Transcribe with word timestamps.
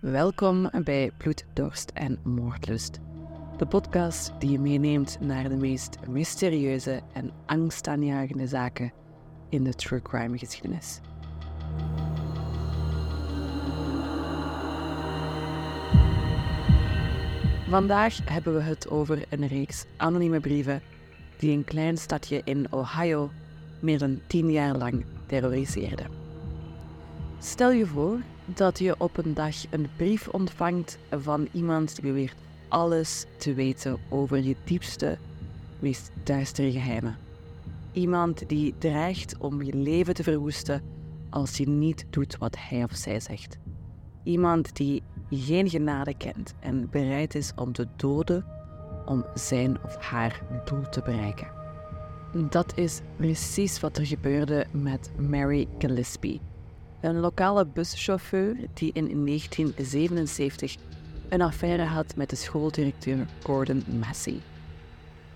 Welkom 0.00 0.70
bij 0.84 1.10
Bloed, 1.16 1.44
Dorst 1.52 1.90
en 1.94 2.18
Moordlust. 2.22 2.98
De 3.56 3.66
podcast 3.66 4.32
die 4.38 4.50
je 4.50 4.58
meeneemt 4.58 5.18
naar 5.20 5.48
de 5.48 5.56
meest 5.56 5.98
mysterieuze 6.08 7.00
en 7.12 7.30
angstaanjagende 7.46 8.46
zaken 8.46 8.92
in 9.48 9.64
de 9.64 9.74
true 9.74 10.02
crime 10.02 10.38
geschiedenis. 10.38 11.00
Vandaag 17.68 18.18
hebben 18.30 18.54
we 18.54 18.60
het 18.62 18.88
over 18.88 19.24
een 19.30 19.46
reeks 19.46 19.84
anonieme 19.96 20.40
brieven 20.40 20.82
die 21.38 21.56
een 21.56 21.64
klein 21.64 21.96
stadje 21.96 22.40
in 22.44 22.72
Ohio 22.72 23.30
meer 23.80 23.98
dan 23.98 24.20
tien 24.26 24.50
jaar 24.50 24.76
lang 24.76 25.04
terroriseerden. 25.26 26.10
Stel 27.38 27.70
je 27.70 27.86
voor 27.86 28.18
dat 28.46 28.78
je 28.78 28.94
op 28.98 29.16
een 29.16 29.34
dag 29.34 29.54
een 29.70 29.88
brief 29.96 30.28
ontvangt 30.28 30.98
van 31.10 31.48
iemand 31.52 31.94
die 31.94 32.04
beweert 32.04 32.36
alles 32.68 33.24
te 33.36 33.54
weten 33.54 33.98
over 34.08 34.42
je 34.42 34.56
diepste, 34.64 35.18
meest 35.78 36.10
duistere 36.22 36.72
geheimen. 36.72 37.16
Iemand 37.92 38.48
die 38.48 38.74
dreigt 38.78 39.36
om 39.38 39.62
je 39.62 39.74
leven 39.74 40.14
te 40.14 40.22
verwoesten 40.22 40.82
als 41.30 41.56
je 41.56 41.68
niet 41.68 42.06
doet 42.10 42.38
wat 42.38 42.56
hij 42.58 42.84
of 42.84 42.94
zij 42.94 43.20
zegt. 43.20 43.58
Iemand 44.22 44.76
die 44.76 45.02
geen 45.30 45.68
genade 45.68 46.14
kent 46.16 46.54
en 46.60 46.88
bereid 46.90 47.34
is 47.34 47.52
om 47.56 47.72
te 47.72 47.86
doden 47.96 48.44
om 49.06 49.24
zijn 49.34 49.76
of 49.84 49.96
haar 49.96 50.42
doel 50.64 50.88
te 50.88 51.02
bereiken. 51.04 51.48
Dat 52.50 52.76
is 52.76 53.00
precies 53.16 53.80
wat 53.80 53.96
er 53.96 54.06
gebeurde 54.06 54.66
met 54.70 55.10
Mary 55.28 55.68
Gillespie, 55.78 56.40
een 57.00 57.20
lokale 57.20 57.66
buschauffeur 57.66 58.56
die 58.74 58.90
in 58.92 59.26
1977 59.26 60.76
een 61.28 61.42
affaire 61.42 61.84
had 61.84 62.16
met 62.16 62.30
de 62.30 62.36
schooldirecteur 62.36 63.26
Gordon 63.42 63.84
Massey. 63.98 64.40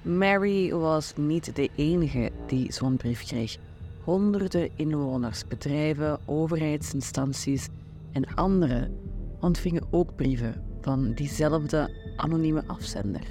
Mary 0.02 0.72
was 0.74 1.12
niet 1.16 1.56
de 1.56 1.70
enige 1.76 2.30
die 2.46 2.72
zo'n 2.72 2.96
brief 2.96 3.24
kreeg. 3.24 3.56
Honderden 4.04 4.68
inwoners, 4.76 5.46
bedrijven, 5.46 6.18
overheidsinstanties 6.24 7.68
en 8.12 8.34
anderen 8.34 8.96
ontvingen 9.40 9.86
ook 9.90 10.16
brieven 10.16 10.64
van 10.80 11.12
diezelfde 11.12 11.90
anonieme 12.16 12.62
afzender. 12.66 13.22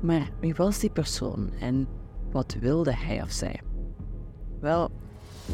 Maar 0.00 0.30
wie 0.40 0.54
was 0.54 0.78
die 0.78 0.90
persoon 0.90 1.50
en 1.60 1.86
wat 2.30 2.56
wilde 2.60 2.94
hij 2.94 3.22
of 3.22 3.30
zij? 3.30 3.60
Wel, 4.60 4.90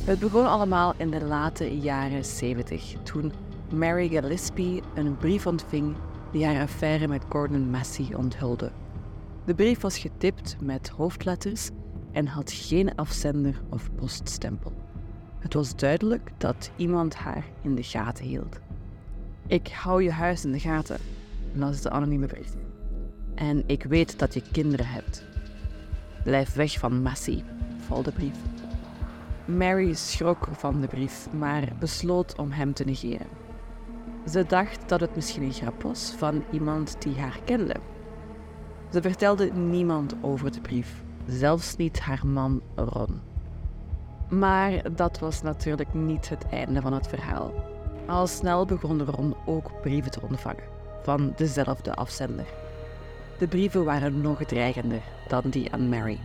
het 0.04 0.18
begon 0.18 0.46
allemaal 0.46 0.94
in 0.96 1.10
de 1.10 1.24
late 1.24 1.78
jaren 1.78 2.24
70, 2.24 2.94
toen 3.02 3.32
Mary 3.72 4.08
Gillespie 4.08 4.82
een 4.94 5.16
brief 5.16 5.46
ontving 5.46 5.94
die 6.32 6.46
haar 6.46 6.62
affaire 6.62 7.08
met 7.08 7.24
Gordon 7.28 7.70
Massey 7.70 8.14
onthulde. 8.16 8.70
De 9.44 9.54
brief 9.54 9.80
was 9.80 9.98
getipt 9.98 10.56
met 10.60 10.88
hoofdletters 10.88 11.70
en 12.12 12.26
had 12.26 12.52
geen 12.52 12.94
afzender 12.94 13.62
of 13.70 13.90
poststempel. 13.94 14.72
Het 15.38 15.54
was 15.54 15.76
duidelijk 15.76 16.30
dat 16.38 16.70
iemand 16.76 17.14
haar 17.14 17.44
in 17.62 17.74
de 17.74 17.82
gaten 17.82 18.24
hield. 18.24 18.58
Ik 19.46 19.68
hou 19.68 20.02
je 20.02 20.10
huis 20.10 20.44
in 20.44 20.52
de 20.52 20.60
gaten, 20.60 20.98
las 21.52 21.80
de 21.80 21.90
anonieme 21.90 22.26
brief. 22.26 22.54
En 23.34 23.62
ik 23.66 23.82
weet 23.82 24.18
dat 24.18 24.34
je 24.34 24.42
kinderen 24.52 24.86
hebt. 24.86 25.24
Blijf 26.24 26.54
weg 26.54 26.78
van 26.78 27.02
Massey, 27.02 27.44
val 27.86 28.02
de 28.02 28.12
brief. 28.12 28.36
Mary 29.44 29.94
schrok 29.94 30.48
van 30.50 30.80
de 30.80 30.86
brief, 30.86 31.28
maar 31.32 31.72
besloot 31.78 32.36
om 32.38 32.50
hem 32.50 32.72
te 32.72 32.84
negeren. 32.84 33.26
Ze 34.28 34.46
dacht 34.46 34.88
dat 34.88 35.00
het 35.00 35.14
misschien 35.14 35.42
een 35.42 35.52
grap 35.52 35.82
was 35.82 36.14
van 36.16 36.44
iemand 36.50 36.96
die 37.02 37.20
haar 37.20 37.38
kende. 37.44 37.76
Ze 38.92 39.02
vertelde 39.02 39.52
niemand 39.52 40.14
over 40.20 40.52
de 40.52 40.60
brief, 40.60 41.02
zelfs 41.26 41.76
niet 41.76 42.00
haar 42.00 42.26
man 42.26 42.60
Ron. 42.74 43.20
Maar 44.28 44.94
dat 44.96 45.18
was 45.18 45.42
natuurlijk 45.42 45.94
niet 45.94 46.28
het 46.28 46.46
einde 46.50 46.80
van 46.80 46.92
het 46.92 47.08
verhaal. 47.08 47.52
Al 48.06 48.26
snel 48.26 48.64
begon 48.64 49.04
Ron 49.04 49.34
ook 49.46 49.70
brieven 49.80 50.10
te 50.10 50.22
ontvangen 50.22 50.64
van 51.02 51.32
dezelfde 51.36 51.94
afzender. 51.94 52.46
De 53.38 53.46
brieven 53.46 53.84
waren 53.84 54.20
nog 54.20 54.44
dreigender 54.44 55.02
dan 55.28 55.42
die 55.44 55.72
aan 55.72 55.88
Mary. 55.88 56.18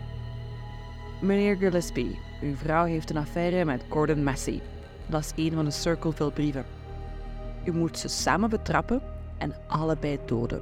Meneer 1.22 1.56
Gillespie, 1.56 2.20
uw 2.46 2.56
vrouw 2.56 2.86
heeft 2.86 3.10
een 3.10 3.18
affaire 3.18 3.66
met 3.66 3.86
Gordon 3.90 4.24
Massey. 4.24 4.62
Dat 5.08 5.22
is 5.22 5.46
een 5.46 5.54
van 5.54 5.66
de 5.66 5.72
Circleville 5.72 6.32
brieven. 6.32 6.66
U 7.66 7.72
moet 7.72 7.98
ze 7.98 8.08
samen 8.08 8.50
betrappen 8.50 9.02
en 9.38 9.56
allebei 9.68 10.20
doden. 10.26 10.62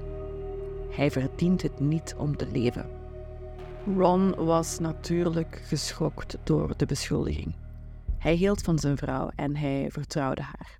Hij 0.90 1.12
verdient 1.12 1.62
het 1.62 1.80
niet 1.80 2.16
om 2.18 2.38
te 2.38 2.48
leven. 2.52 2.90
Ron 3.98 4.36
was 4.36 4.80
natuurlijk 4.80 5.62
geschokt 5.66 6.38
door 6.44 6.78
de 6.78 6.86
beschuldiging. 6.86 7.56
Hij 8.18 8.34
hield 8.34 8.62
van 8.62 8.80
zijn 8.80 8.98
vrouw 8.98 9.30
en 9.36 9.56
hij 9.56 9.88
vertrouwde 9.92 10.42
haar. 10.42 10.80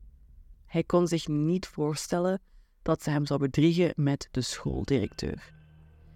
Hij 0.66 0.84
kon 0.84 1.08
zich 1.08 1.28
niet 1.28 1.68
voorstellen 1.68 2.42
dat 2.82 3.04
ze 3.04 3.10
hem 3.10 3.26
zou 3.26 3.40
bedriegen 3.40 3.94
met 3.96 4.28
de 4.32 4.42
schooldirecteur. 4.42 5.52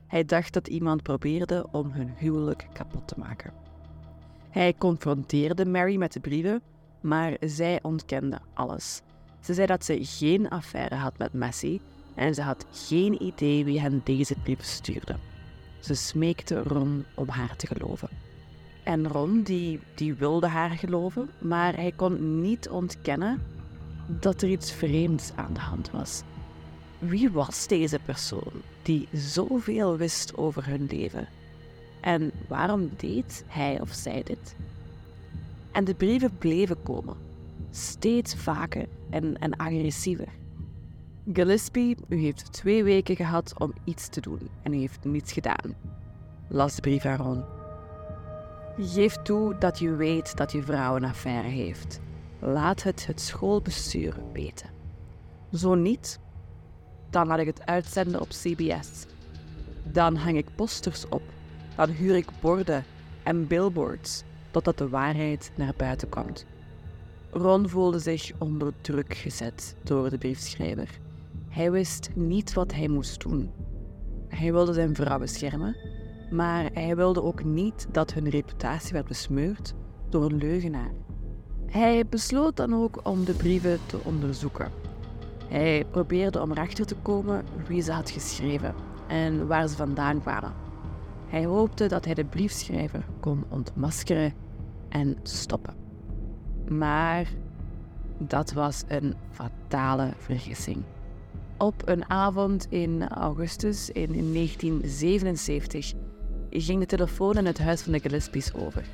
Hij 0.07 0.25
dacht 0.25 0.53
dat 0.53 0.67
iemand 0.67 1.03
probeerde 1.03 1.67
om 1.71 1.91
hun 1.91 2.13
huwelijk 2.17 2.67
kapot 2.73 3.07
te 3.07 3.15
maken. 3.17 3.66
Hij 4.57 4.73
confronteerde 4.78 5.66
Mary 5.66 5.95
met 5.95 6.13
de 6.13 6.19
brieven, 6.19 6.62
maar 7.01 7.38
zij 7.40 7.79
ontkende 7.81 8.40
alles. 8.53 9.01
Ze 9.40 9.53
zei 9.53 9.68
dat 9.68 9.85
ze 9.85 10.00
geen 10.01 10.50
affaire 10.50 10.95
had 10.95 11.18
met 11.18 11.34
Massey 11.34 11.79
en 12.16 12.34
ze 12.34 12.41
had 12.41 12.66
geen 12.72 13.23
idee 13.23 13.66
wie 13.66 13.79
hen 13.79 14.01
deze 14.03 14.35
brief 14.44 14.63
stuurde. 14.63 15.16
Ze 15.79 15.94
smeekte 15.94 16.63
Ron 16.63 17.06
om 17.16 17.28
haar 17.28 17.56
te 17.56 17.67
geloven. 17.67 18.09
En 18.84 19.07
Ron, 19.07 19.41
die, 19.41 19.79
die 19.96 20.13
wilde 20.13 20.47
haar 20.47 20.69
geloven, 20.72 21.29
maar 21.40 21.75
hij 21.75 21.91
kon 21.91 22.41
niet 22.41 22.69
ontkennen 22.69 23.41
dat 24.07 24.41
er 24.41 24.50
iets 24.50 24.72
vreemds 24.72 25.31
aan 25.35 25.53
de 25.53 25.59
hand 25.59 25.91
was. 25.91 26.22
Wie 27.00 27.29
was 27.29 27.67
deze 27.67 28.00
persoon 28.06 28.62
die 28.81 29.07
zoveel 29.12 29.97
wist 29.97 30.38
over 30.38 30.66
hun 30.66 30.85
leven? 30.85 31.28
En 32.00 32.31
waarom 32.47 32.90
deed 32.97 33.44
hij 33.47 33.81
of 33.81 33.94
zij 33.94 34.24
dit? 34.24 34.56
En 35.72 35.84
de 35.84 35.94
brieven 35.94 36.38
bleven 36.38 36.84
komen, 36.84 37.16
steeds 37.72 38.35
vaker 38.35 38.85
en, 39.09 39.38
en 39.40 39.56
agressiever. 39.56 40.28
Gillespie, 41.34 41.97
u 42.08 42.18
heeft 42.18 42.53
twee 42.53 42.84
weken 42.84 43.16
gehad 43.16 43.53
om 43.59 43.74
iets 43.84 44.08
te 44.08 44.22
doen 44.22 44.40
en 44.63 44.74
u 44.74 44.78
heeft 44.78 45.06
niets 45.06 45.31
gedaan. 45.31 45.75
Las 46.47 46.75
de 46.75 46.81
brief 46.81 47.06
aan 47.06 47.18
Ron. 47.18 47.44
Geef 48.78 49.16
toe 49.16 49.58
dat 49.58 49.79
je 49.79 49.96
weet 49.96 50.38
dat 50.38 50.52
je 50.52 50.64
vrouw 50.64 50.96
een 50.96 51.03
affaire 51.03 51.47
heeft. 51.47 52.00
Laat 52.40 52.84
het 52.84 53.08
het 53.08 53.22
schoolbestuur 53.22 54.16
weten. 54.34 54.69
Zo 55.53 55.75
niet, 55.75 56.19
dan 57.09 57.28
laat 57.28 57.40
ik 57.40 57.46
het 57.46 57.66
uitzenden 57.66 58.22
op 58.22 58.28
CBS. 58.28 59.06
Dan 59.84 60.16
hang 60.16 60.38
ik 60.38 60.56
posters 60.56 61.09
op. 61.09 61.22
Dan 61.77 61.89
huur 61.89 62.15
ik 62.15 62.29
borden 62.39 62.83
en 63.23 63.47
billboards 63.47 64.23
totdat 64.51 64.77
de 64.77 64.89
waarheid 64.89 65.51
naar 65.55 65.73
buiten 65.77 66.09
komt. 66.09 66.45
Ron 67.31 67.69
voelde 67.69 67.99
zich 67.99 68.31
onder 68.38 68.73
druk 68.81 69.13
gezet 69.13 69.75
door 69.83 70.09
de 70.09 70.17
briefschrijver. 70.17 70.99
Hij 71.49 71.71
wist 71.71 72.09
niet 72.13 72.53
wat 72.53 72.73
hij 72.73 72.87
moest 72.87 73.21
doen. 73.21 73.51
Hij 74.27 74.51
wilde 74.51 74.73
zijn 74.73 74.95
vrouw 74.95 75.19
beschermen, 75.19 75.75
maar 76.31 76.69
hij 76.73 76.95
wilde 76.95 77.23
ook 77.23 77.43
niet 77.43 77.87
dat 77.91 78.13
hun 78.13 78.29
reputatie 78.29 78.93
werd 78.93 79.07
besmeurd 79.07 79.73
door 80.09 80.31
een 80.31 80.37
leugenaar. 80.37 80.91
Hij 81.66 82.05
besloot 82.05 82.55
dan 82.55 82.73
ook 82.73 82.99
om 83.03 83.25
de 83.25 83.33
brieven 83.33 83.79
te 83.85 83.99
onderzoeken. 84.03 84.71
Hij 85.47 85.85
probeerde 85.91 86.41
om 86.41 86.51
erachter 86.51 86.85
te 86.85 86.96
komen 86.96 87.46
wie 87.67 87.81
ze 87.81 87.91
had 87.91 88.09
geschreven 88.09 88.75
en 89.07 89.47
waar 89.47 89.67
ze 89.67 89.75
vandaan 89.75 90.22
kwamen. 90.22 90.66
Hij 91.28 91.46
hoopte 91.46 91.88
dat 91.88 92.06
hij 92.06 92.14
de 92.14 92.26
briefschrijver 92.26 93.06
kon 93.20 93.44
ontmaskeren 93.50 94.34
en 94.90 95.18
stoppen. 95.24 95.74
Maar 96.68 97.28
dat 98.18 98.53
was 98.53 98.84
een 98.88 99.16
fatale 99.32 100.14
vergissing. 100.18 100.84
Op 101.58 101.82
een 101.85 102.09
avond 102.09 102.68
in 102.70 103.08
augustus 103.08 103.90
in 103.90 104.34
1977 104.34 105.94
ging 106.50 106.79
de 106.79 106.85
telefoon 106.85 107.38
in 107.38 107.46
het 107.46 107.59
huis 107.59 107.82
van 107.82 107.91
de 107.91 108.00
Gillespies 108.00 108.53
over. 108.53 108.85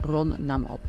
Ron 0.00 0.34
nam 0.38 0.64
op. 0.64 0.80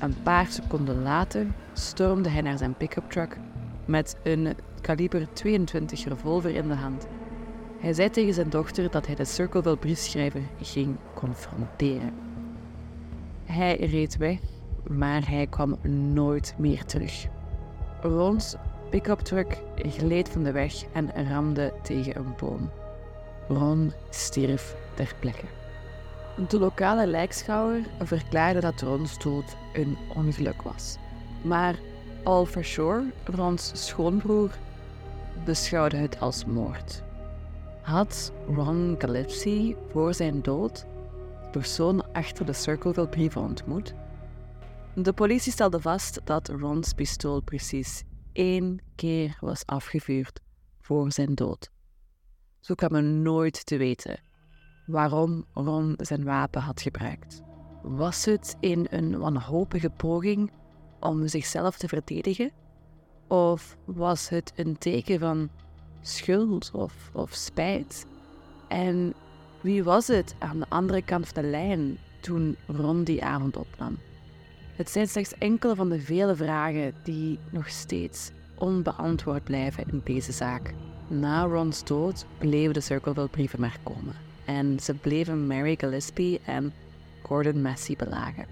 Een 0.00 0.22
paar 0.22 0.46
seconden 0.46 1.02
later 1.02 1.46
stormde 1.72 2.28
hij 2.28 2.40
naar 2.40 2.58
zijn 2.58 2.74
pick-up 2.74 3.10
truck 3.10 3.38
met 3.84 4.16
een 4.22 4.54
kaliber 4.80 5.32
22 5.32 6.04
revolver 6.04 6.54
in 6.54 6.68
de 6.68 6.74
hand. 6.74 7.06
Hij 7.80 7.92
zei 7.92 8.10
tegen 8.10 8.34
zijn 8.34 8.50
dochter 8.50 8.90
dat 8.90 9.06
hij 9.06 9.14
de 9.14 9.24
Circleville 9.24 9.76
briefschrijver 9.76 10.42
ging 10.62 10.96
confronteren. 11.14 12.14
Hij 13.44 13.76
reed 13.76 14.16
weg, 14.16 14.38
maar 14.88 15.28
hij 15.28 15.46
kwam 15.46 15.78
nooit 16.12 16.54
meer 16.58 16.84
terug. 16.84 17.26
Rons 18.00 18.56
pick-up 18.90 19.18
truck 19.18 19.58
gleed 19.76 20.28
van 20.28 20.42
de 20.42 20.52
weg 20.52 20.74
en 20.92 21.28
ramde 21.28 21.72
tegen 21.82 22.16
een 22.16 22.34
boom. 22.36 22.70
Ron 23.48 23.92
stierf 24.10 24.76
ter 24.94 25.14
plekke. 25.18 25.46
De 26.48 26.58
lokale 26.58 27.06
lijkschouwer 27.06 27.80
verklaarde 28.02 28.60
dat 28.60 28.80
Rons 28.80 29.18
dood 29.22 29.56
een 29.72 29.96
ongeluk 30.14 30.62
was. 30.62 30.96
Maar 31.42 31.74
Al 32.22 32.46
Shore, 32.60 33.04
Rons 33.24 33.70
schoonbroer, 33.74 34.50
beschouwde 35.44 35.96
het 35.96 36.20
als 36.20 36.44
moord. 36.44 37.02
Had 37.90 38.32
Ron 38.46 38.94
Gillespie 38.98 39.76
voor 39.88 40.14
zijn 40.14 40.42
dood 40.42 40.86
de 41.42 41.48
persoon 41.50 42.12
achter 42.12 42.46
de 42.46 42.52
Circleville-brieven 42.52 43.40
ontmoet? 43.40 43.94
De 44.94 45.12
politie 45.12 45.52
stelde 45.52 45.80
vast 45.80 46.20
dat 46.24 46.48
Rons 46.48 46.92
pistool 46.92 47.40
precies 47.42 48.02
één 48.32 48.78
keer 48.94 49.36
was 49.40 49.66
afgevuurd 49.66 50.40
voor 50.80 51.12
zijn 51.12 51.34
dood. 51.34 51.70
Zo 52.60 52.74
kwamen 52.74 53.22
nooit 53.22 53.66
te 53.66 53.76
weten 53.76 54.20
waarom 54.86 55.44
Ron 55.52 55.94
zijn 55.96 56.24
wapen 56.24 56.60
had 56.60 56.80
gebruikt. 56.80 57.42
Was 57.82 58.24
het 58.24 58.56
in 58.60 58.86
een 58.90 59.18
wanhopige 59.18 59.90
poging 59.90 60.52
om 61.00 61.28
zichzelf 61.28 61.76
te 61.76 61.88
verdedigen? 61.88 62.52
Of 63.28 63.76
was 63.84 64.28
het 64.28 64.52
een 64.56 64.78
teken 64.78 65.18
van 65.18 65.50
schuld 66.02 66.70
of, 66.74 67.10
of 67.12 67.32
spijt? 67.32 68.06
En 68.68 69.14
wie 69.60 69.84
was 69.84 70.06
het 70.06 70.34
aan 70.38 70.58
de 70.58 70.66
andere 70.68 71.02
kant 71.02 71.28
van 71.28 71.42
de 71.42 71.48
lijn 71.48 71.98
toen 72.20 72.56
Ron 72.66 73.04
die 73.04 73.24
avond 73.24 73.56
opnam? 73.56 73.98
Het 74.76 74.90
zijn 74.90 75.08
slechts 75.08 75.34
enkele 75.38 75.74
van 75.74 75.88
de 75.88 76.00
vele 76.00 76.36
vragen 76.36 76.94
die 77.02 77.38
nog 77.50 77.68
steeds 77.68 78.30
onbeantwoord 78.58 79.44
blijven 79.44 79.84
in 79.90 80.00
deze 80.04 80.32
zaak. 80.32 80.74
Na 81.08 81.42
Ron's 81.44 81.84
dood 81.84 82.26
bleven 82.38 82.74
de 82.74 82.80
Circleville-brieven 82.80 83.60
maar 83.60 83.78
komen. 83.82 84.14
En 84.44 84.80
ze 84.80 84.94
bleven 84.94 85.46
Mary 85.46 85.74
Gillespie 85.78 86.40
en 86.44 86.72
Gordon 87.22 87.62
Massey 87.62 87.96
belagen. 87.96 88.46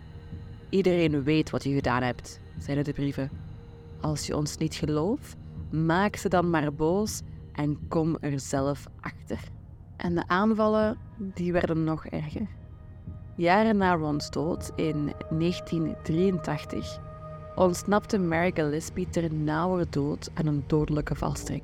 Iedereen 0.69 1.23
weet 1.23 1.51
wat 1.51 1.65
je 1.65 1.75
gedaan 1.75 2.03
hebt, 2.03 2.41
zeiden 2.59 2.85
de 2.85 2.93
brieven. 2.93 3.31
Als 4.01 4.27
je 4.27 4.37
ons 4.37 4.57
niet 4.57 4.75
gelooft, 4.75 5.37
maak 5.71 6.17
ze 6.17 6.29
dan 6.29 6.51
maar 6.51 6.73
boos 6.73 7.21
en 7.59 7.89
kom 7.89 8.17
er 8.21 8.41
zelf 8.41 8.87
achter. 9.01 9.41
En 9.97 10.15
de 10.15 10.29
aanvallen 10.29 10.99
die 11.17 11.53
werden 11.53 11.85
nog 11.85 12.07
erger. 12.07 12.47
Jaren 13.37 13.77
na 13.77 13.95
Ron's 13.95 14.31
dood 14.31 14.73
in 14.77 15.13
1983 15.39 16.99
ontsnapte 17.55 18.19
Mary 18.19 18.51
Gillespie 18.55 19.09
ter 19.09 19.35
nauwe 19.35 19.87
dood 19.91 20.31
aan 20.35 20.47
een 20.47 20.65
dodelijke 20.67 21.15
valstrik. 21.15 21.63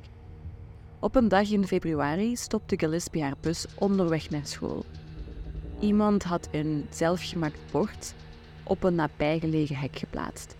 Op 0.99 1.15
een 1.15 1.27
dag 1.27 1.49
in 1.49 1.67
februari 1.67 2.35
stopte 2.35 2.77
Gillespie 2.77 3.23
haar 3.23 3.35
bus 3.41 3.65
onderweg 3.75 4.29
naar 4.29 4.45
school. 4.45 4.85
Iemand 5.79 6.23
had 6.23 6.47
een 6.51 6.85
zelfgemaakt 6.89 7.59
bord 7.71 8.13
op 8.63 8.83
een 8.83 8.95
nabijgelegen 8.95 9.75
hek 9.75 9.97
geplaatst. 9.97 10.55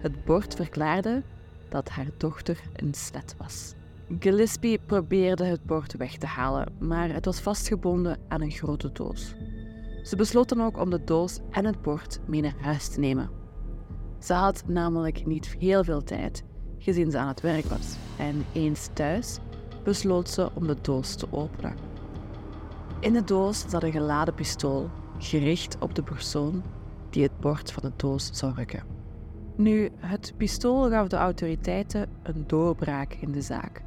Het 0.00 0.24
bord 0.24 0.54
verklaarde 0.54 1.22
dat 1.68 1.88
haar 1.88 2.08
dochter 2.16 2.60
een 2.76 2.94
slet 2.94 3.34
was. 3.38 3.75
Gillespie 4.18 4.78
probeerde 4.78 5.44
het 5.44 5.64
bord 5.64 5.96
weg 5.96 6.16
te 6.16 6.26
halen, 6.26 6.72
maar 6.78 7.12
het 7.12 7.24
was 7.24 7.40
vastgebonden 7.40 8.18
aan 8.28 8.40
een 8.40 8.50
grote 8.50 8.92
doos. 8.92 9.34
Ze 10.02 10.16
besloot 10.16 10.48
dan 10.48 10.62
ook 10.62 10.78
om 10.78 10.90
de 10.90 11.04
doos 11.04 11.38
en 11.50 11.64
het 11.64 11.82
bord 11.82 12.20
mee 12.26 12.40
naar 12.40 12.54
huis 12.60 12.88
te 12.88 13.00
nemen. 13.00 13.30
Ze 14.18 14.32
had 14.32 14.62
namelijk 14.66 15.26
niet 15.26 15.56
heel 15.58 15.84
veel 15.84 16.02
tijd, 16.02 16.44
gezien 16.78 17.10
ze 17.10 17.18
aan 17.18 17.28
het 17.28 17.40
werk 17.40 17.64
was. 17.64 17.96
En 18.18 18.44
eens 18.52 18.88
thuis 18.92 19.38
besloot 19.84 20.28
ze 20.28 20.50
om 20.54 20.66
de 20.66 20.76
doos 20.80 21.14
te 21.14 21.26
openen. 21.30 21.74
In 23.00 23.12
de 23.12 23.24
doos 23.24 23.64
zat 23.68 23.82
een 23.82 23.92
geladen 23.92 24.34
pistool, 24.34 24.90
gericht 25.18 25.76
op 25.80 25.94
de 25.94 26.02
persoon 26.02 26.62
die 27.10 27.22
het 27.22 27.40
bord 27.40 27.72
van 27.72 27.82
de 27.82 27.92
doos 27.96 28.30
zou 28.32 28.54
rukken. 28.54 28.82
Nu, 29.56 29.90
het 29.96 30.32
pistool 30.36 30.88
gaf 30.88 31.08
de 31.08 31.16
autoriteiten 31.16 32.08
een 32.22 32.44
doorbraak 32.46 33.12
in 33.12 33.32
de 33.32 33.42
zaak. 33.42 33.82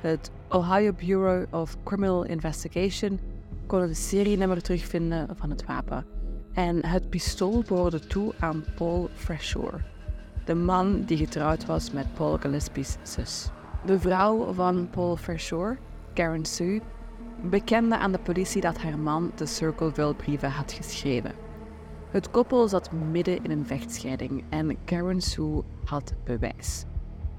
Het 0.00 0.30
Ohio 0.48 0.92
Bureau 0.92 1.46
of 1.50 1.76
Criminal 1.84 2.24
Investigation 2.24 3.20
kon 3.66 3.80
het 3.80 3.96
serienummer 3.96 4.62
terugvinden 4.62 5.28
van 5.36 5.50
het 5.50 5.64
wapen. 5.64 6.06
En 6.52 6.86
het 6.86 7.10
pistool 7.10 7.62
behoorde 7.68 8.06
toe 8.06 8.34
aan 8.38 8.64
Paul 8.76 9.08
Freshore, 9.14 9.78
de 10.44 10.54
man 10.54 11.02
die 11.02 11.16
getrouwd 11.16 11.66
was 11.66 11.90
met 11.90 12.14
Paul 12.14 12.36
Gillespie's 12.36 12.96
zus. 13.02 13.50
De 13.84 14.00
vrouw 14.00 14.52
van 14.52 14.88
Paul 14.90 15.16
Freshore, 15.16 15.76
Karen 16.14 16.44
Sue, 16.44 16.80
bekende 17.42 17.98
aan 17.98 18.12
de 18.12 18.18
politie 18.18 18.60
dat 18.60 18.78
haar 18.78 18.98
man 18.98 19.32
de 19.34 19.46
Circleville-brieven 19.46 20.50
had 20.50 20.72
geschreven. 20.72 21.32
Het 22.10 22.30
koppel 22.30 22.68
zat 22.68 22.92
midden 22.92 23.44
in 23.44 23.50
een 23.50 23.66
vechtscheiding 23.66 24.44
en 24.48 24.84
Karen 24.84 25.20
Sue 25.20 25.62
had 25.84 26.14
bewijs. 26.24 26.84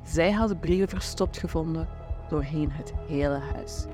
Zij 0.04 0.32
had 0.32 0.50
de 0.50 0.56
brieven 0.56 0.90
verstopt 0.90 1.38
gevonden 1.38 1.88
doorheen 2.30 2.72
het 2.72 2.94
hele 3.08 3.40
huis. 3.54 3.86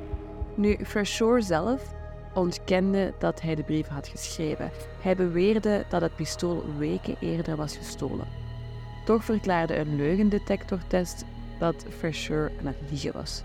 Nu, 0.55 0.77
Freshore 0.85 1.41
zelf 1.41 1.93
ontkende 2.33 3.13
dat 3.19 3.41
hij 3.41 3.55
de 3.55 3.63
brieven 3.63 3.93
had 3.93 4.07
geschreven. 4.07 4.71
Hij 5.01 5.15
beweerde 5.15 5.85
dat 5.89 6.01
het 6.01 6.15
pistool 6.15 6.63
weken 6.77 7.15
eerder 7.19 7.55
was 7.55 7.77
gestolen. 7.77 8.27
Toch 9.05 9.23
verklaarde 9.23 9.77
een 9.77 9.95
leugendetectortest 9.95 11.25
dat 11.59 11.85
Freshore 11.97 12.51
aan 12.59 12.65
het 12.65 12.89
liegen 12.89 13.13
was. 13.13 13.43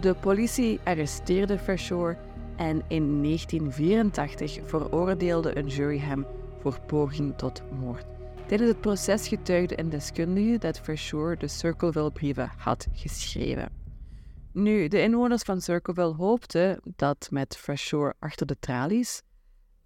De 0.00 0.14
politie 0.14 0.80
arresteerde 0.84 1.58
Freshore 1.58 2.16
en 2.56 2.82
in 2.88 3.22
1984 3.22 4.58
veroordeelde 4.64 5.58
een 5.58 5.66
jury 5.66 5.98
hem 5.98 6.26
voor 6.60 6.80
poging 6.86 7.36
tot 7.36 7.62
moord. 7.80 8.04
Tijdens 8.46 8.70
het 8.70 8.80
proces 8.80 9.28
getuigde 9.28 9.80
een 9.80 9.88
deskundige 9.88 10.58
dat 10.58 10.80
Freshore 10.80 11.36
de 11.36 11.48
Circleville-brieven 11.48 12.50
had 12.56 12.86
geschreven. 12.92 13.87
Nu, 14.52 14.88
de 14.88 15.02
inwoners 15.02 15.42
van 15.42 15.60
Circleville 15.60 16.14
hoopten 16.14 16.80
dat 16.96 17.28
met 17.30 17.56
Freshore 17.56 18.14
achter 18.18 18.46
de 18.46 18.56
tralies 18.60 19.22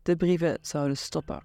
de 0.02 0.16
brieven 0.16 0.58
zouden 0.60 0.96
stoppen. 0.96 1.42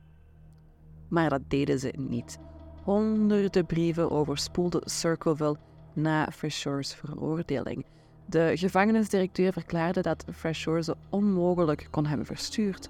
Maar 1.10 1.30
dat 1.30 1.42
deden 1.48 1.80
ze 1.80 1.94
niet. 1.98 2.38
Honderden 2.84 3.66
brieven 3.66 4.12
overspoelden 4.12 4.90
Circleville 4.90 5.58
na 5.94 6.32
Freshore's 6.32 6.96
veroordeling. 6.96 7.86
De 8.26 8.52
gevangenisdirecteur 8.56 9.54
verklaarde 9.54 10.02
dat 10.02 10.26
Freshore 10.34 10.84
ze 10.84 10.96
onmogelijk 11.10 11.88
kon 11.92 12.06
hebben 12.06 12.26
verstuurd. 12.26 12.90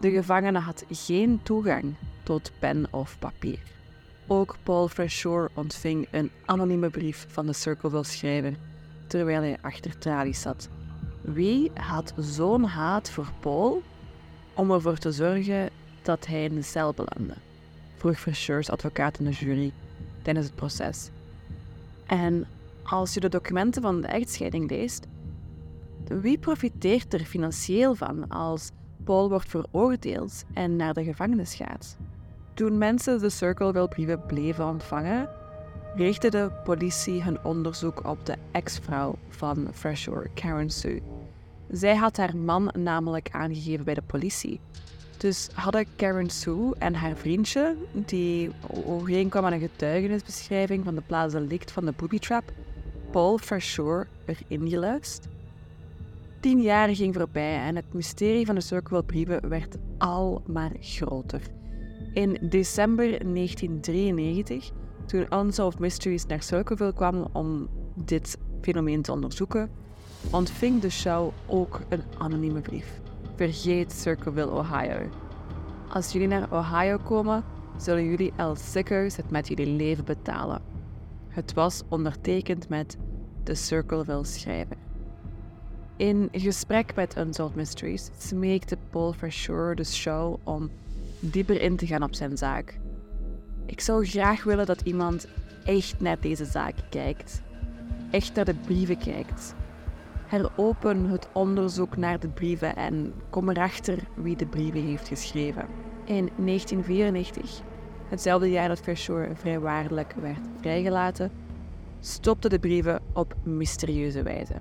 De 0.00 0.10
gevangene 0.10 0.58
had 0.58 0.84
geen 0.90 1.42
toegang 1.42 1.94
tot 2.22 2.52
pen 2.58 2.86
of 2.90 3.18
papier. 3.18 3.58
Ook 4.26 4.56
Paul 4.62 4.88
Freshore 4.88 5.50
ontving 5.54 6.08
een 6.10 6.30
anonieme 6.44 6.90
brief 6.90 7.26
van 7.28 7.46
de 7.46 7.52
Circleville-schrijver 7.52 8.56
terwijl 9.14 9.40
hij 9.40 9.58
achter 9.60 9.98
tralies 9.98 10.40
zat. 10.40 10.68
Wie 11.20 11.70
had 11.74 12.12
zo'n 12.16 12.64
haat 12.64 13.10
voor 13.10 13.32
Paul 13.40 13.82
om 14.54 14.70
ervoor 14.70 14.98
te 14.98 15.12
zorgen 15.12 15.70
dat 16.02 16.26
hij 16.26 16.44
in 16.44 16.54
de 16.54 16.62
cel 16.62 16.92
belandde? 16.92 17.34
Vroeg 17.96 18.18
Freshore's 18.18 18.70
advocaat 18.70 19.18
in 19.18 19.24
de 19.24 19.30
jury 19.30 19.72
tijdens 20.22 20.46
het 20.46 20.54
proces. 20.54 21.10
En 22.06 22.46
als 22.82 23.14
je 23.14 23.20
de 23.20 23.28
documenten 23.28 23.82
van 23.82 24.00
de 24.00 24.06
echtscheiding 24.06 24.70
leest, 24.70 25.06
wie 26.08 26.38
profiteert 26.38 27.14
er 27.14 27.24
financieel 27.24 27.94
van 27.94 28.28
als 28.28 28.70
Paul 29.04 29.28
wordt 29.28 29.48
veroordeeld 29.48 30.44
en 30.52 30.76
naar 30.76 30.94
de 30.94 31.04
gevangenis 31.04 31.54
gaat? 31.54 31.96
Toen 32.54 32.78
mensen 32.78 33.18
de 33.18 33.30
Circleville-brieven 33.30 34.26
bleven 34.26 34.66
ontvangen, 34.66 35.28
richtte 35.96 36.28
de 36.28 36.50
politie 36.64 37.22
hun 37.22 37.44
onderzoek 37.44 38.06
op 38.06 38.26
de 38.26 38.34
ex-vrouw 38.50 39.18
van 39.28 39.68
Freshore, 39.72 40.30
Karen 40.34 40.70
Sue. 40.70 41.02
Zij 41.70 41.96
had 41.96 42.16
haar 42.16 42.36
man 42.36 42.70
namelijk 42.78 43.28
aangegeven 43.32 43.84
bij 43.84 43.94
de 43.94 44.02
politie. 44.02 44.60
Dus 45.16 45.48
hadden 45.52 45.86
Karen 45.96 46.30
Sue 46.30 46.74
en 46.78 46.94
haar 46.94 47.16
vriendje, 47.16 47.76
die 47.92 48.50
overeenkwam 48.84 49.44
aan 49.44 49.52
een 49.52 49.60
getuigenisbeschrijving 49.60 50.84
van 50.84 50.94
de 50.94 51.02
plaats 51.06 51.32
delict 51.32 51.72
van 51.72 51.84
de 51.84 51.92
booby 51.96 52.18
trap, 52.18 52.52
Paul 53.10 53.38
Freshore, 53.38 54.06
erin 54.24 54.68
geluisterd. 54.68 55.32
Tien 56.40 56.60
jaar 56.60 56.94
ging 56.94 57.14
voorbij 57.14 57.56
en 57.56 57.76
het 57.76 57.92
mysterie 57.92 58.46
van 58.46 58.54
de 58.54 58.60
Circleville-brieven 58.60 59.48
werd 59.48 59.76
al 59.98 60.42
maar 60.46 60.72
groter. 60.80 61.40
In 62.12 62.38
december 62.40 63.06
1993 63.06 64.70
toen 65.06 65.38
Unsolved 65.38 65.78
Mysteries 65.78 66.26
naar 66.26 66.42
Circleville 66.42 66.92
kwam 66.92 67.28
om 67.32 67.68
dit 67.94 68.38
fenomeen 68.60 69.02
te 69.02 69.12
onderzoeken, 69.12 69.70
ontving 70.30 70.80
de 70.80 70.90
show 70.90 71.30
ook 71.46 71.80
een 71.88 72.02
anonieme 72.18 72.60
brief. 72.60 73.00
Vergeet 73.36 73.92
Circleville, 73.92 74.50
Ohio. 74.50 75.08
Als 75.88 76.12
jullie 76.12 76.28
naar 76.28 76.52
Ohio 76.52 76.98
komen, 76.98 77.44
zullen 77.76 78.04
jullie 78.04 78.32
El 78.36 78.56
Sickers 78.56 79.16
het 79.16 79.30
met 79.30 79.48
jullie 79.48 79.66
leven 79.66 80.04
betalen. 80.04 80.62
Het 81.28 81.52
was 81.52 81.82
ondertekend 81.88 82.68
met 82.68 82.96
de 83.44 83.54
Circleville 83.54 84.24
schrijver. 84.24 84.76
In 85.96 86.28
gesprek 86.32 86.94
met 86.94 87.16
Unsolved 87.16 87.56
Mysteries 87.56 88.10
smeekte 88.18 88.76
Paul 88.90 89.12
Verschure 89.12 89.74
de 89.74 89.84
show 89.84 90.36
om 90.44 90.70
dieper 91.20 91.60
in 91.60 91.76
te 91.76 91.86
gaan 91.86 92.02
op 92.02 92.14
zijn 92.14 92.36
zaak. 92.36 92.78
Ik 93.74 93.80
zou 93.80 94.06
graag 94.06 94.44
willen 94.44 94.66
dat 94.66 94.80
iemand 94.80 95.26
echt 95.64 96.00
naar 96.00 96.20
deze 96.20 96.44
zaak 96.44 96.74
kijkt. 96.88 97.42
Echt 98.10 98.34
naar 98.34 98.44
de 98.44 98.54
brieven 98.54 98.98
kijkt. 98.98 99.54
Heropen 100.26 101.04
het 101.04 101.28
onderzoek 101.32 101.96
naar 101.96 102.20
de 102.20 102.28
brieven 102.28 102.76
en 102.76 103.14
kom 103.30 103.48
erachter 103.48 103.98
wie 104.14 104.36
de 104.36 104.46
brieven 104.46 104.86
heeft 104.86 105.08
geschreven. 105.08 105.66
In 106.04 106.30
1994, 106.36 107.60
hetzelfde 108.08 108.50
jaar 108.50 108.68
dat 108.68 108.80
Verschure 108.80 109.34
vrijwaardelijk 109.34 110.14
werd 110.20 110.46
vrijgelaten, 110.60 111.30
stopte 112.00 112.48
de 112.48 112.58
brieven 112.58 113.00
op 113.12 113.34
mysterieuze 113.42 114.22
wijze. 114.22 114.54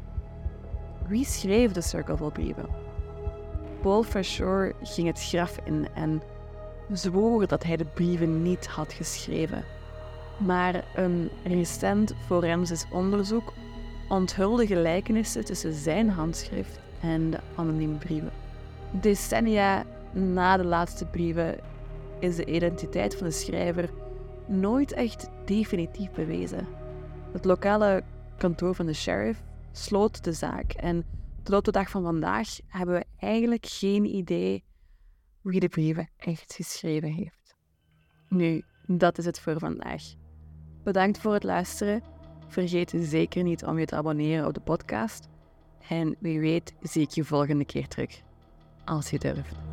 Wie 1.07 1.25
schreef 1.25 1.71
de 1.71 1.81
Circle 1.81 2.31
brieven? 2.31 2.65
Paul 3.81 4.03
Verschure 4.03 4.73
ging 4.81 5.07
het 5.07 5.23
graf 5.23 5.57
in 5.65 5.87
en 5.93 6.21
zwoer 6.91 7.47
dat 7.47 7.63
hij 7.63 7.77
de 7.77 7.85
brieven 7.85 8.41
niet 8.41 8.67
had 8.67 8.93
geschreven. 8.93 9.63
Maar 10.37 10.83
een 10.95 11.29
recent 11.43 12.13
forensisch 12.25 12.85
onderzoek 12.91 13.53
onthulde 14.09 14.67
gelijkenissen 14.67 15.45
tussen 15.45 15.73
zijn 15.73 16.09
handschrift 16.09 16.79
en 17.01 17.29
de 17.29 17.39
anonieme 17.55 17.97
brieven. 17.97 18.31
Decennia 18.91 19.85
na 20.11 20.57
de 20.57 20.65
laatste 20.65 21.05
brieven 21.05 21.59
is 22.19 22.35
de 22.35 22.45
identiteit 22.45 23.15
van 23.15 23.27
de 23.27 23.33
schrijver 23.33 23.89
nooit 24.45 24.91
echt 24.91 25.29
definitief 25.45 26.11
bewezen. 26.11 26.67
Het 27.31 27.45
lokale 27.45 28.03
kantoor 28.37 28.75
van 28.75 28.85
de 28.85 28.93
sheriff 28.93 29.43
sloot 29.71 30.23
de 30.23 30.33
zaak 30.33 30.71
en 30.71 31.05
tot 31.43 31.55
op 31.55 31.63
de 31.63 31.71
dag 31.71 31.89
van 31.89 32.03
vandaag 32.03 32.47
hebben 32.67 32.95
we 32.95 33.05
eigenlijk 33.19 33.65
geen 33.65 34.05
idee 34.05 34.63
wie 35.43 35.59
de 35.59 35.67
brieven 35.67 36.09
echt 36.17 36.53
geschreven 36.53 37.13
heeft. 37.13 37.55
Nu, 38.29 38.63
dat 38.87 39.17
is 39.17 39.25
het 39.25 39.39
voor 39.39 39.59
vandaag. 39.59 40.03
Bedankt 40.83 41.17
voor 41.17 41.33
het 41.33 41.43
luisteren. 41.43 42.03
Vergeet 42.47 42.93
zeker 42.95 43.43
niet 43.43 43.65
om 43.65 43.79
je 43.79 43.85
te 43.85 43.95
abonneren 43.95 44.47
op 44.47 44.53
de 44.53 44.61
podcast. 44.61 45.29
En 45.89 46.15
wie 46.19 46.39
weet 46.39 46.73
zie 46.81 47.01
ik 47.01 47.09
je 47.09 47.23
volgende 47.23 47.65
keer 47.65 47.87
terug. 47.87 48.21
Als 48.85 49.09
je 49.09 49.19
durft. 49.19 49.72